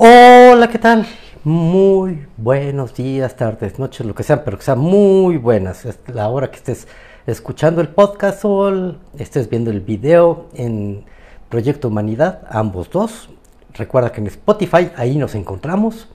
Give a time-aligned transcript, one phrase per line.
[0.00, 1.08] Hola, ¿qué tal?
[1.42, 5.84] Muy buenos días, tardes, noches, lo que sean, pero que sean muy buenas.
[5.84, 6.86] Es la hora que estés
[7.26, 11.04] escuchando el podcast o estés viendo el video en
[11.48, 13.28] Proyecto Humanidad, ambos dos.
[13.74, 16.06] Recuerda que en Spotify ahí nos encontramos.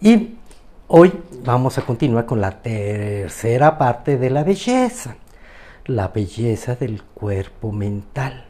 [0.00, 0.38] Y
[0.88, 1.12] hoy
[1.44, 5.16] vamos a continuar con la tercera parte de la belleza.
[5.84, 8.46] La belleza del cuerpo mental.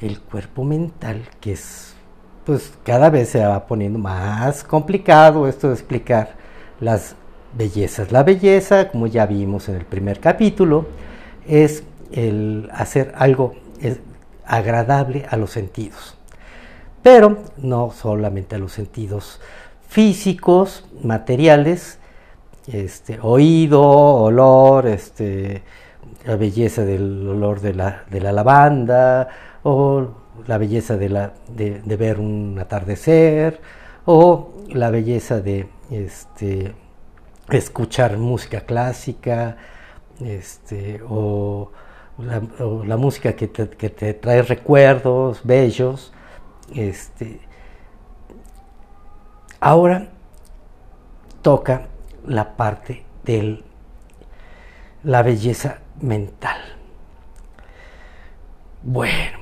[0.00, 1.94] El cuerpo mental que es
[2.50, 6.30] pues cada vez se va poniendo más complicado esto de explicar
[6.80, 7.14] las
[7.56, 8.10] bellezas.
[8.10, 10.86] La belleza, como ya vimos en el primer capítulo,
[11.46, 13.54] es el hacer algo
[14.44, 16.16] agradable a los sentidos.
[17.04, 19.40] Pero no solamente a los sentidos
[19.86, 22.00] físicos, materiales,
[22.66, 25.62] este, oído, olor, este,
[26.24, 29.28] la belleza del olor de la, de la lavanda,
[29.62, 33.60] o la belleza de, la, de, ver un atardecer
[34.06, 36.74] o la belleza de este,
[37.50, 39.56] escuchar música clásica
[40.20, 41.70] este, o,
[42.18, 46.12] la, música que te, trae recuerdos bellos.
[46.74, 47.40] Este.
[49.58, 50.08] Ahora
[51.42, 51.88] toca
[52.26, 53.62] la parte de
[55.02, 56.60] la belleza mental.
[58.82, 59.39] Bueno,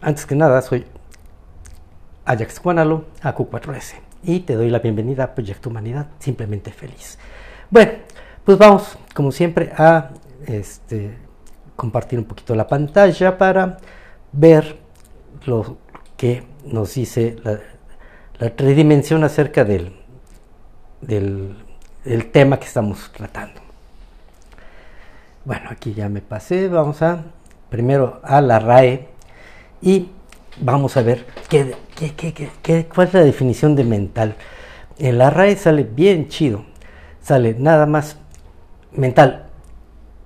[0.00, 0.86] antes que nada, soy
[2.24, 7.18] Ajax Juanalo, AQ4S, y te doy la bienvenida a Proyecto Humanidad, simplemente feliz.
[7.70, 7.92] Bueno,
[8.44, 10.10] pues vamos, como siempre, a
[10.46, 11.16] este,
[11.76, 13.78] compartir un poquito la pantalla para
[14.32, 14.78] ver
[15.46, 15.78] lo
[16.16, 19.96] que nos dice la, tridimensión acerca del,
[21.00, 21.56] del,
[22.04, 23.60] del tema que estamos tratando.
[25.44, 27.24] Bueno, aquí ya me pasé, vamos a
[27.68, 29.17] primero a la RAE
[29.80, 30.08] y
[30.60, 31.74] vamos a ver qué,
[32.94, 34.34] cuál es la definición de mental.
[34.98, 36.64] En la RAE sale bien chido.
[37.22, 38.16] Sale nada más
[38.92, 39.46] mental,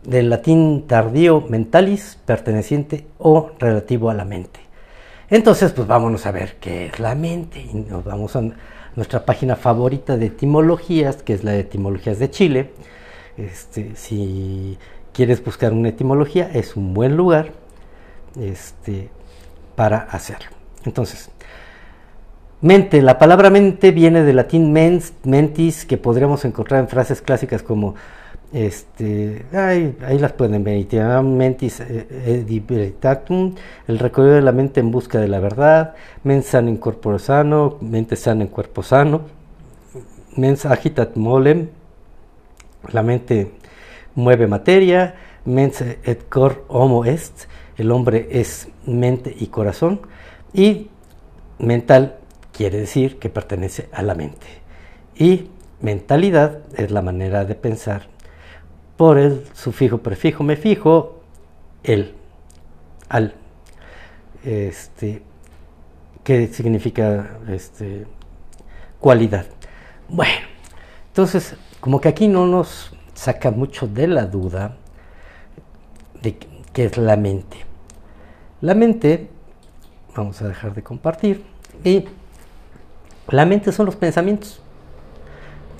[0.04, 4.60] del latín tardío mentalis, perteneciente o relativo a la mente.
[5.30, 7.60] Entonces, pues vámonos a ver qué es la mente.
[7.60, 8.42] Y nos vamos a
[8.94, 12.70] nuestra página favorita de etimologías, que es la de etimologías de Chile.
[13.36, 14.78] Este, si
[15.12, 17.52] quieres buscar una etimología, es un buen lugar.
[18.38, 19.08] Este,
[19.74, 20.50] para hacerlo.
[20.84, 21.30] Entonces,
[22.60, 27.62] mente, la palabra mente viene del latín mens, mentis, que podríamos encontrar en frases clásicas
[27.62, 27.94] como,
[28.52, 30.86] este, ahí las pueden ver,
[31.22, 31.82] mentis
[32.48, 33.54] libertatum,
[33.88, 35.94] el recorrido de la mente en busca de la verdad,
[36.24, 39.22] mens sana en cuerpo sano, mente sana en cuerpo sano,
[40.36, 41.68] mens agitat molem,
[42.92, 43.52] la mente
[44.14, 47.46] mueve materia, mens et cor homo est,
[47.76, 50.00] el hombre es mente y corazón
[50.52, 50.88] y
[51.58, 52.18] mental
[52.52, 54.46] quiere decir que pertenece a la mente.
[55.16, 55.48] Y
[55.80, 58.08] mentalidad es la manera de pensar
[58.96, 61.22] por el sufijo prefijo me fijo
[61.82, 62.14] el
[63.08, 63.34] al
[64.44, 65.22] este
[66.22, 68.06] que significa este
[69.00, 69.46] cualidad.
[70.08, 70.46] Bueno,
[71.08, 74.76] entonces como que aquí no nos saca mucho de la duda
[76.22, 76.36] de
[76.72, 77.58] qué es la mente.
[78.60, 79.28] La mente,
[80.16, 81.44] vamos a dejar de compartir,
[81.84, 82.04] y
[83.28, 84.60] la mente son los pensamientos.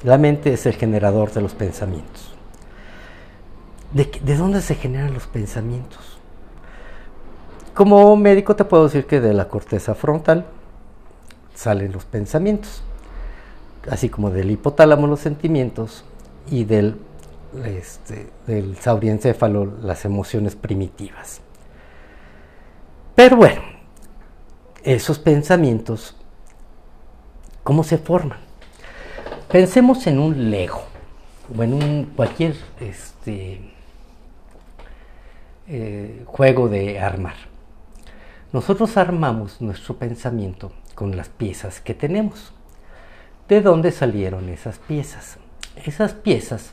[0.04, 2.34] La mente es el generador de los pensamientos.
[3.92, 6.18] ¿De, de dónde se generan los pensamientos?
[7.74, 10.46] Como médico te puedo decir que de la corteza frontal
[11.54, 12.82] salen los pensamientos,
[13.90, 16.04] así como del hipotálamo los sentimientos
[16.50, 16.96] y del
[17.64, 21.40] este, del sauriencéfalo las emociones primitivas.
[23.14, 23.62] Pero bueno,
[24.82, 26.16] esos pensamientos,
[27.62, 28.38] ¿cómo se forman?
[29.50, 30.82] Pensemos en un Lego
[31.56, 33.60] o en un cualquier este,
[35.68, 37.34] eh, juego de armar.
[38.52, 42.52] Nosotros armamos nuestro pensamiento con las piezas que tenemos.
[43.48, 45.38] ¿De dónde salieron esas piezas?
[45.84, 46.72] Esas piezas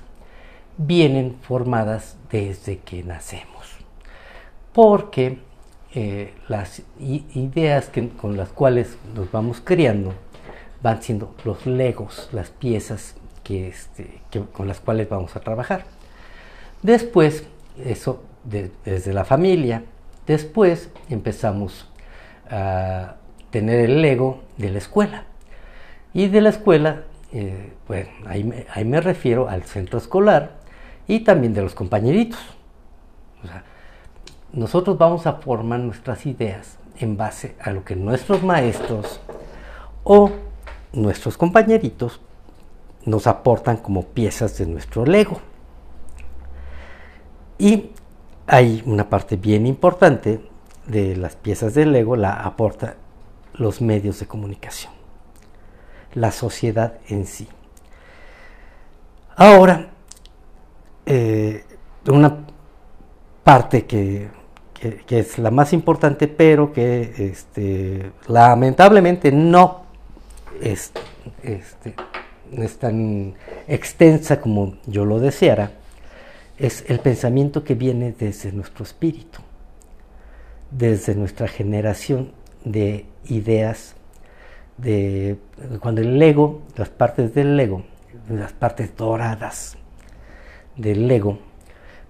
[0.77, 3.77] vienen formadas desde que nacemos.
[4.73, 5.39] Porque
[5.95, 7.89] eh, las ideas
[8.21, 10.13] con las cuales nos vamos criando
[10.83, 14.21] van siendo los legos, las piezas que, este,
[14.53, 15.85] con las cuales vamos a trabajar.
[16.83, 17.45] Después,
[17.83, 19.83] eso desde la familia,
[20.25, 21.89] después empezamos
[22.49, 23.15] a
[23.49, 25.23] tener el lego de la escuela.
[26.13, 30.58] Y de la escuela, eh, bueno, ahí me refiero al centro escolar,
[31.09, 32.39] y también de los compañeritos.
[34.53, 39.19] nosotros vamos a formar nuestras ideas en base a lo que nuestros maestros
[40.03, 40.29] o
[40.93, 42.21] nuestros compañeritos
[43.05, 45.41] nos aportan como piezas de nuestro Lego.
[47.57, 47.89] Y
[48.45, 50.47] hay una parte bien importante
[50.85, 52.97] de las piezas del Lego, la aporta
[53.55, 54.93] los medios de comunicación,
[56.13, 57.47] la sociedad en sí.
[59.35, 59.89] Ahora,
[61.09, 61.63] eh,
[62.07, 62.45] una
[63.43, 64.29] parte que,
[65.09, 69.85] es la más importante, pero que este, lamentablemente no
[70.61, 70.91] es,
[71.41, 71.95] este,
[72.51, 73.33] es tan
[73.67, 75.71] extensa como yo lo deseara,
[76.59, 79.39] es el pensamiento que viene desde nuestro espíritu,
[80.69, 82.33] desde nuestra generación
[82.63, 83.95] de ideas,
[84.77, 85.37] de
[85.79, 87.83] cuando el ego, las partes del ego,
[88.29, 89.78] las partes doradas
[90.79, 91.37] del ego,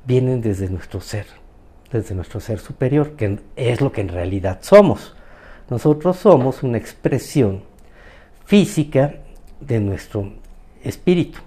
[0.05, 1.25] vienen desde nuestro ser,
[1.91, 5.15] desde nuestro ser superior, que es lo que en realidad somos.
[5.69, 7.63] Nosotros somos una expresión
[8.45, 9.15] física
[9.59, 10.31] de nuestro
[10.83, 11.39] espíritu.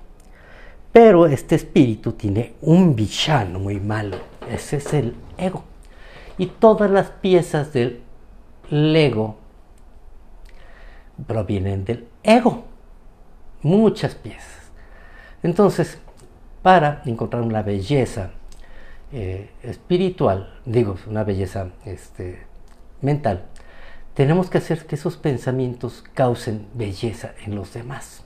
[0.93, 4.19] Pero este espíritu tiene un villano muy malo,
[4.51, 5.65] ese es el ego.
[6.39, 8.01] Y todas las piezas del
[8.71, 9.37] ego
[11.27, 12.65] provienen del ego,
[13.63, 14.71] muchas piezas.
[15.43, 15.99] Entonces,
[16.63, 18.31] para encontrar una belleza
[19.13, 22.47] eh, espiritual, digo, una belleza este,
[23.01, 23.45] mental,
[24.15, 28.25] tenemos que hacer que esos pensamientos causen belleza en los demás.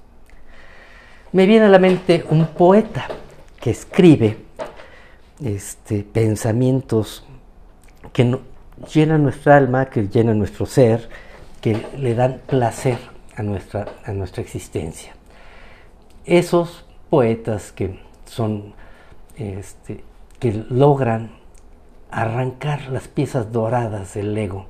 [1.32, 3.08] Me viene a la mente un poeta
[3.60, 4.38] que escribe
[5.42, 7.24] este, pensamientos
[8.12, 8.38] que
[8.92, 11.08] llenan nuestra alma, que llenan nuestro ser,
[11.60, 12.98] que le dan placer
[13.36, 15.14] a nuestra, a nuestra existencia.
[16.24, 18.74] Esos poetas que son
[19.36, 20.04] este,
[20.38, 21.30] que logran
[22.10, 24.66] arrancar las piezas doradas del ego,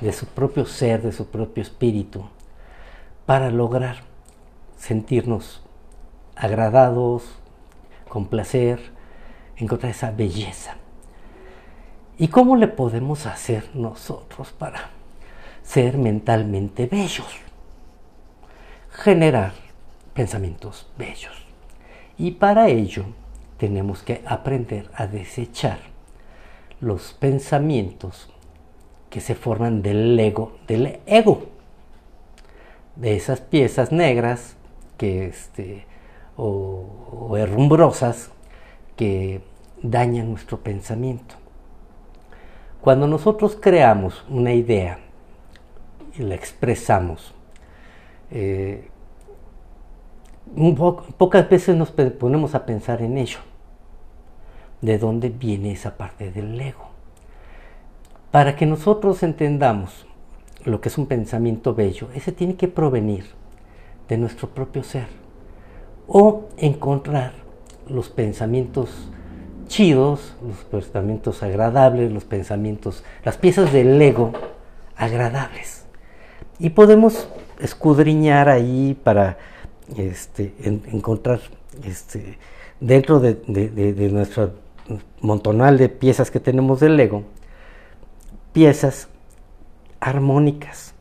[0.00, 2.28] de su propio ser, de su propio espíritu,
[3.26, 3.98] para lograr
[4.76, 5.62] sentirnos
[6.36, 7.38] agradados,
[8.08, 8.80] con placer,
[9.56, 10.76] encontrar esa belleza.
[12.16, 14.90] ¿Y cómo le podemos hacer nosotros para
[15.62, 17.28] ser mentalmente bellos?
[18.90, 19.52] Generar
[20.14, 21.47] pensamientos bellos.
[22.18, 23.04] Y para ello
[23.58, 25.78] tenemos que aprender a desechar
[26.80, 28.28] los pensamientos
[29.08, 31.46] que se forman del ego, del ego,
[32.96, 34.56] de esas piezas negras
[34.96, 35.86] que, este,
[36.36, 38.30] o, herrumbrosas
[38.96, 39.40] que
[39.82, 41.36] dañan nuestro pensamiento.
[42.80, 44.98] Cuando nosotros creamos una idea
[46.16, 47.32] y la expresamos,
[48.30, 48.88] eh,
[51.16, 53.38] pocas veces nos ponemos a pensar en ello.
[54.80, 56.88] ¿De dónde viene esa parte del ego?
[58.30, 60.06] Para que nosotros entendamos
[60.64, 63.24] lo que es un pensamiento bello, ese tiene que provenir
[64.08, 65.06] de nuestro propio ser
[66.06, 67.32] o encontrar
[67.88, 69.10] los pensamientos
[69.66, 74.32] chidos, los pensamientos agradables, los pensamientos, las piezas del ego
[74.96, 75.86] agradables.
[76.58, 77.28] Y podemos
[77.60, 79.38] escudriñar ahí para
[79.96, 81.40] este, encontrar
[81.84, 82.38] este,
[82.80, 84.52] dentro de, nuestro
[85.20, 87.24] montonal de piezas que tenemos del ego,
[88.52, 89.08] piezas
[90.00, 90.94] armónicas.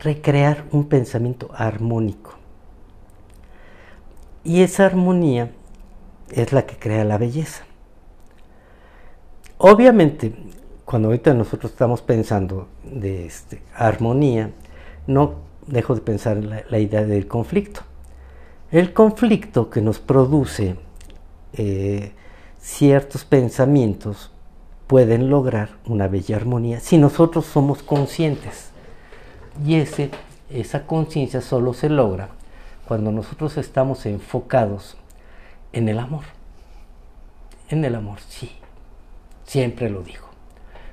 [0.00, 2.34] Recrear un pensamiento armónico.
[4.44, 5.50] Y esa armonía
[6.30, 7.64] es la que crea la belleza.
[9.56, 10.34] Obviamente,
[10.84, 14.52] cuando ahorita nosotros estamos pensando de este, armonía,
[15.06, 17.82] no dejo de pensar en la, idea del conflicto.
[18.70, 20.76] El conflicto que nos produce
[21.54, 22.12] eh,
[22.58, 24.30] ciertos pensamientos
[24.86, 28.70] pueden lograr una bella armonía si nosotros somos conscientes.
[29.64, 30.10] Y ese,
[30.50, 32.30] esa conciencia solo se logra
[32.86, 34.96] cuando nosotros estamos enfocados
[35.72, 36.24] en el amor.
[37.68, 38.50] En el amor, sí.
[39.44, 40.26] Siempre lo digo.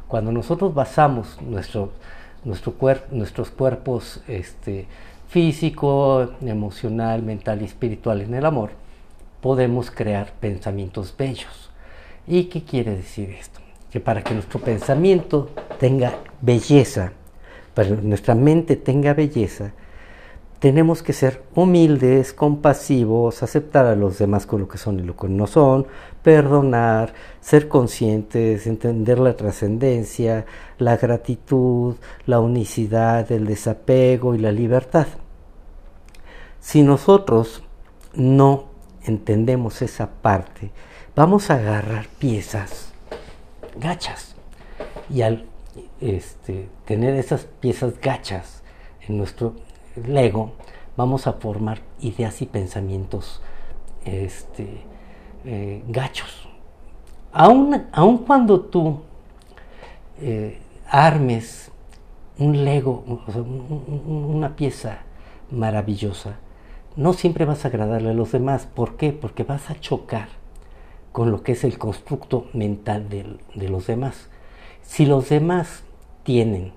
[0.08, 1.92] Cuando nosotros basamos nuestro,
[2.46, 2.76] nuestro
[3.12, 4.86] nuestros cuerpos este,
[5.28, 8.72] físico, emocional, mental y espiritual en el amor,
[9.42, 11.70] podemos crear pensamientos bellos.
[12.28, 13.66] ¿Y qué quiere decir esto?
[13.96, 15.50] que para que nuestro pensamiento
[15.80, 17.14] tenga belleza,
[17.74, 19.72] para que nuestra mente tenga belleza,
[20.60, 25.16] tenemos que ser humildes, compasivos, aceptar a los demás con lo que son y lo
[25.16, 25.88] que no son,
[26.24, 30.46] perdonar, ser conscientes, entender la trascendencia,
[30.78, 31.96] la gratitud,
[32.26, 35.08] la unicidad, el desapego y la libertad.
[36.60, 37.62] Si nosotros
[38.14, 38.66] no
[39.04, 40.72] entendemos esa parte,
[41.16, 42.94] vamos a agarrar piezas
[43.76, 44.36] gachas.
[45.10, 45.46] Y al
[46.02, 48.64] este, tener esas piezas gachas
[49.08, 49.56] en nuestro
[49.96, 50.52] Lego,
[50.98, 53.42] vamos a formar ideas y pensamientos
[54.04, 54.82] este,
[55.46, 56.48] eh, gachos.
[57.32, 57.84] Aun,
[58.26, 59.02] cuando tú
[60.22, 61.72] eh, armes
[62.38, 63.04] un Lego,
[64.08, 65.00] una pieza
[65.52, 66.38] maravillosa,
[66.96, 68.68] no siempre vas a agradarle a los demás.
[68.74, 69.12] ¿Por qué?
[69.12, 70.30] Porque vas a chocar
[71.12, 73.38] con lo que es el constructo mental de,
[73.70, 74.30] los demás.
[74.82, 75.84] Si los demás
[76.24, 76.74] tienen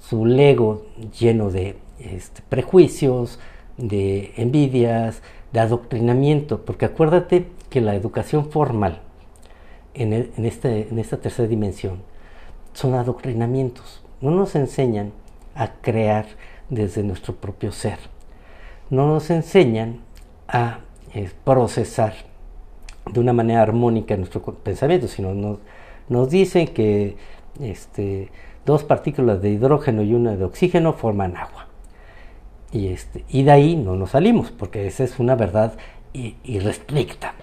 [0.00, 0.84] su Lego
[1.18, 3.38] lleno de este, prejuicios,
[3.76, 5.22] de envidias,
[5.52, 9.00] de adoctrinamiento, porque acuérdate que la educación formal
[9.94, 10.12] en,
[10.44, 12.02] este, en esta tercera dimensión
[12.72, 14.02] son adoctrinamientos.
[14.20, 15.12] No nos enseñan
[15.54, 16.26] a crear
[16.70, 17.98] desde nuestro propio ser.
[18.88, 20.00] No nos enseñan
[20.48, 20.80] a
[21.14, 22.14] eh, procesar
[23.10, 25.58] de una manera armónica nuestro pensamiento, sino nos,
[26.08, 27.16] nos dicen que
[27.60, 28.30] este,
[28.64, 31.71] dos partículas de hidrógeno y una de oxígeno forman agua.
[32.72, 35.74] Y, este, y de ahí no nos salimos, porque esa es una verdad
[36.12, 37.34] irrestricta.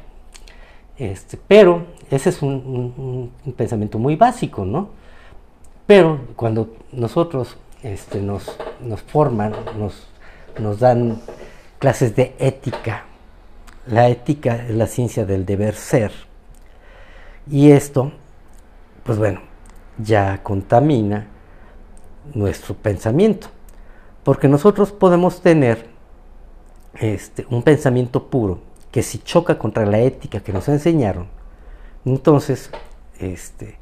[0.98, 4.90] Este, pero ese es un, pensamiento muy básico, ¿no?
[5.88, 10.08] Pero cuando nosotros este, nos, nos forman, nos,
[10.60, 11.22] nos dan
[11.80, 13.06] clases de ética,
[13.88, 16.12] la ética es la ciencia del deber ser,
[17.50, 18.12] y esto,
[19.04, 19.42] pues bueno,
[19.98, 21.28] ya contamina
[22.34, 23.48] nuestro pensamiento.
[24.30, 25.88] Porque nosotros podemos tener
[27.00, 28.60] este, un pensamiento puro
[28.92, 31.26] que si choca contra la ética que nos enseñaron,
[32.06, 32.70] entonces
[33.18, 33.80] este,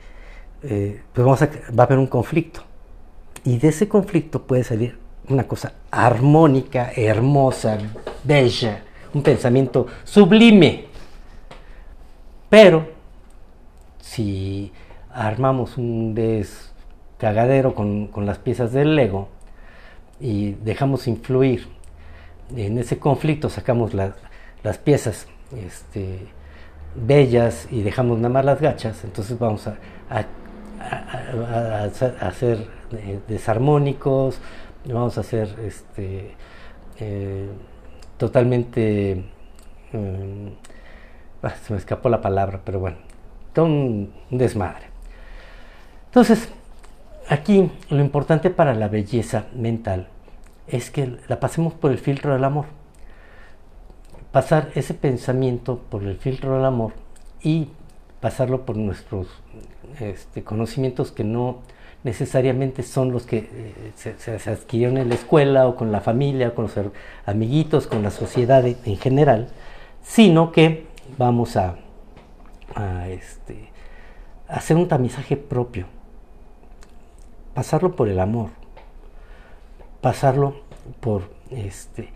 [0.64, 2.62] eh, pues vamos a, va a haber un conflicto.
[3.44, 7.78] Y de ese conflicto puede salir una cosa armónica, hermosa,
[8.24, 10.86] bella, un pensamiento sublime.
[12.48, 12.88] Pero
[14.00, 14.72] si
[15.12, 19.36] armamos un descagadero con, con las piezas del Lego,
[20.20, 21.68] y dejamos influir
[22.56, 26.28] en ese conflicto, sacamos las piezas este,
[26.96, 29.78] bellas y dejamos nada más las gachas, entonces vamos a,
[32.22, 34.40] hacer eh, desarmónicos,
[34.86, 36.32] vamos a hacer este,
[37.00, 37.50] eh,
[38.18, 39.24] totalmente,
[39.92, 40.48] mm,
[41.44, 42.98] ah, se me escapó la palabra, pero bueno,
[43.54, 44.88] todo un desmadre.
[46.06, 46.50] Entonces,
[47.30, 50.08] Aquí lo importante para la belleza mental
[50.66, 52.66] es que la pasemos por el filtro del amor.
[54.32, 56.94] Pasar ese pensamiento por el filtro del amor
[57.42, 57.68] y
[58.22, 59.28] pasarlo por nuestros
[60.00, 61.60] este, conocimientos que no
[62.06, 66.66] necesariamente son los que eh, se, adquirieron en la escuela o con la familia, con
[66.66, 66.76] los
[67.26, 69.50] amiguitos, con la sociedad en general,
[70.02, 71.76] sino que vamos a,
[73.10, 73.70] este,
[74.48, 75.97] hacer un tamizaje propio
[77.58, 78.52] pasarlo por el amor,
[80.00, 80.58] pasarlo
[81.00, 82.10] por este,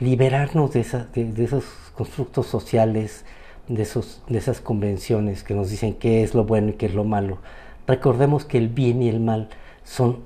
[0.00, 0.82] liberarnos de,
[1.14, 1.64] de, esos
[1.94, 3.24] constructos sociales,
[3.68, 6.94] de, esos, de esas convenciones que nos dicen qué es lo bueno y qué es
[6.94, 7.38] lo malo.
[7.86, 9.50] Recordemos que el bien y el mal
[9.84, 10.18] son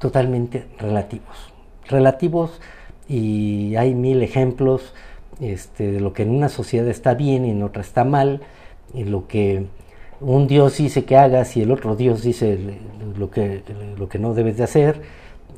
[0.00, 1.52] totalmente relativos.
[1.86, 2.60] Relativos
[3.08, 4.92] y hay mil ejemplos
[5.38, 8.40] este, de lo que en una sociedad está bien y en otra está mal,
[8.92, 9.66] y lo que
[10.20, 12.58] un Dios dice que hagas y el otro Dios dice
[13.18, 13.62] lo que,
[13.98, 15.02] lo que no debes de hacer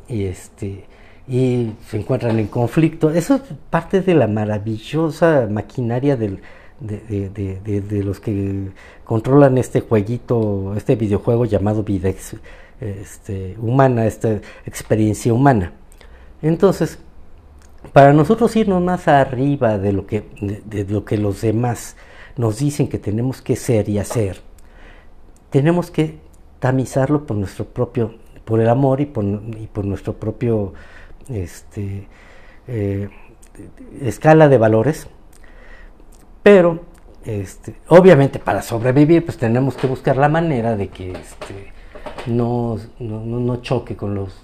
[0.08, 0.84] y, este,
[1.28, 3.10] y se encuentran en conflicto.
[3.10, 6.40] Eso es parte de la maravillosa maquinaria del,
[6.80, 8.68] de, los que
[9.04, 12.12] controlan este jueguito, este videojuego llamado vida
[12.80, 15.72] este, humana, esta experiencia humana.
[16.42, 16.98] Entonces,
[17.92, 21.96] para nosotros irnos más arriba de lo que, de lo que los demás
[22.36, 24.40] nos dicen que tenemos que ser y hacer,
[25.50, 26.18] tenemos que
[26.58, 28.14] tamizarlo por nuestro propio,
[28.44, 29.24] por el amor y por,
[29.84, 30.74] nuestro propio
[31.28, 32.08] este,
[32.68, 33.08] eh,
[34.02, 35.08] escala de valores.
[36.42, 36.80] Pero,
[37.24, 41.72] este, obviamente, para sobrevivir, pues tenemos que buscar la manera de que este,
[42.26, 44.42] no, no, choque con los,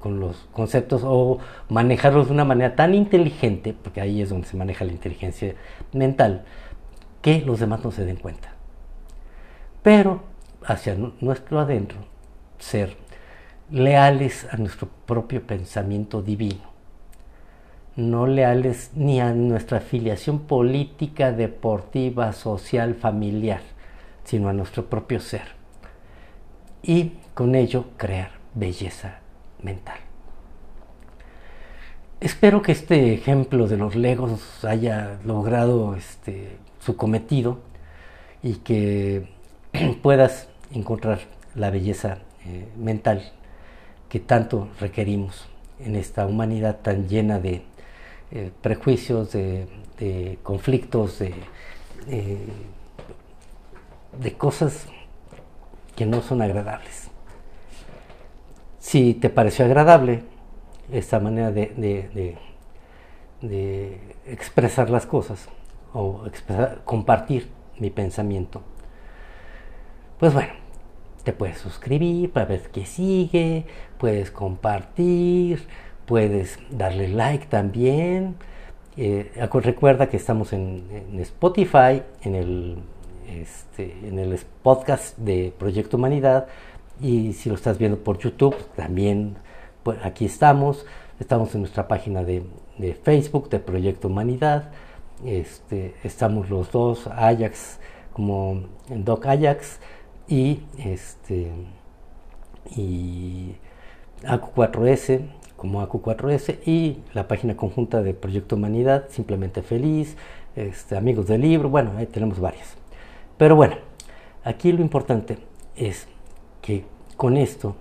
[0.00, 4.56] con los conceptos o manejarlos de una manera tan inteligente, porque ahí es donde se
[4.56, 5.54] maneja la inteligencia
[5.92, 6.44] mental,
[7.22, 8.52] que los demás no se den cuenta.
[9.82, 10.22] Pero
[10.64, 11.98] hacia nuestro adentro,
[12.58, 12.96] ser
[13.70, 16.72] leales a nuestro propio pensamiento divino,
[17.96, 23.60] no leales ni a nuestra afiliación política, deportiva, social, familiar,
[24.24, 25.62] sino a nuestro propio ser.
[26.82, 29.20] Y con ello crear belleza
[29.62, 29.98] mental.
[32.20, 37.58] Espero que este ejemplo de los legos haya logrado este, su cometido
[38.42, 39.28] y que
[40.02, 41.20] puedas encontrar
[41.54, 43.32] la belleza eh, mental
[44.08, 45.46] que tanto requerimos
[45.78, 47.62] en esta humanidad tan llena de
[48.30, 49.68] eh, prejuicios, de,
[50.42, 51.34] conflictos, de,
[52.08, 52.46] eh,
[54.20, 54.86] de cosas
[55.94, 57.08] que no son agradables.
[58.80, 60.24] Si te pareció agradable
[60.90, 62.36] esta manera de,
[63.40, 65.48] de expresar las cosas
[65.94, 66.24] o
[66.84, 68.62] compartir mi pensamiento,
[70.18, 70.52] pues bueno,
[71.24, 73.66] te puedes suscribir para ver qué sigue,
[73.98, 75.66] puedes compartir,
[76.06, 78.36] puedes darle like también.
[78.96, 80.84] Eh, recuerda que estamos en,
[81.20, 82.78] Spotify, en el,
[83.28, 86.46] este, en el podcast de Proyecto Humanidad
[87.00, 89.36] y si lo estás viendo por YouTube, también
[89.82, 90.86] pues, aquí estamos.
[91.18, 92.44] Estamos en nuestra página de,
[93.02, 94.70] Facebook de Proyecto Humanidad.
[95.24, 97.78] Este, estamos los dos, Ajax
[98.12, 99.78] como Doc Ajax
[100.28, 101.50] y este
[102.76, 103.54] y
[104.24, 110.16] ACU4S como ACU4S y la página conjunta de Proyecto Humanidad, simplemente feliz,
[110.56, 112.74] este, amigos del libro, bueno, ahí tenemos varias.
[113.38, 113.76] Pero bueno,
[114.42, 115.38] aquí lo importante
[115.76, 116.08] es
[116.60, 116.84] que
[117.16, 117.76] con esto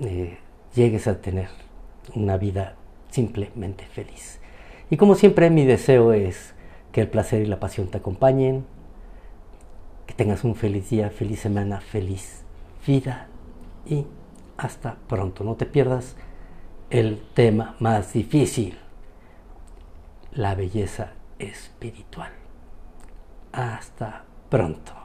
[0.00, 0.38] eh,
[0.76, 1.48] llegues a tener
[2.14, 2.76] una vida
[3.10, 4.38] simplemente feliz.
[4.90, 6.54] Y como siempre mi deseo es
[6.92, 8.64] que el placer y la pasión te acompañen,
[10.06, 12.42] que tengas un feliz día, feliz semana, feliz
[12.86, 13.26] vida
[13.84, 14.06] y
[14.56, 15.44] hasta pronto.
[15.44, 16.16] No te pierdas
[16.90, 18.78] el tema más difícil,
[20.32, 22.30] la belleza espiritual.
[23.52, 24.95] Hasta pronto.